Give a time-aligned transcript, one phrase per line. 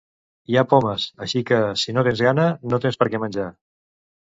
[0.51, 3.51] Hi ha pomes, així que, si no tens gana, no tens per què menjar.